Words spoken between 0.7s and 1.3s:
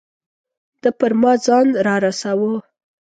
ده پر